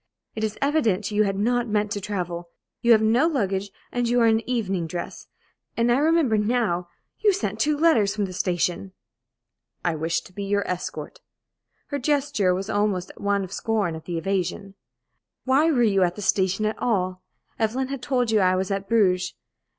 "It 0.35 0.43
is 0.43 0.57
evident 0.63 1.11
you 1.11 1.25
had 1.25 1.37
not 1.37 1.67
meant 1.67 1.91
to 1.91 2.01
travel. 2.01 2.49
You 2.81 2.91
have 2.93 3.03
no 3.03 3.27
luggage, 3.27 3.69
and 3.91 4.09
you 4.09 4.19
are 4.19 4.25
in 4.25 4.39
evening 4.49 4.87
dress. 4.87 5.27
And 5.77 5.91
I 5.91 5.99
remember 5.99 6.39
now 6.39 6.89
you 7.19 7.31
sent 7.31 7.59
two 7.59 7.77
letters 7.77 8.15
from 8.15 8.25
the 8.25 8.33
station!" 8.33 8.93
"I 9.85 9.93
wished 9.93 10.25
to 10.25 10.33
be 10.33 10.43
your 10.43 10.67
escort." 10.67 11.19
Her 11.89 11.99
gesture 11.99 12.51
was 12.51 12.67
almost 12.67 13.11
one 13.17 13.43
of 13.43 13.53
scorn 13.53 13.93
at 13.95 14.05
the 14.05 14.17
evasion. 14.17 14.73
"Why 15.45 15.69
were 15.69 15.83
you 15.83 16.01
at 16.01 16.15
the 16.15 16.23
station 16.23 16.65
at 16.65 16.79
all? 16.79 17.21
Evelyn 17.59 17.89
had 17.89 18.01
told 18.01 18.31
you 18.31 18.39
I 18.39 18.55
was 18.55 18.71
at 18.71 18.89
Bruges. 18.89 19.35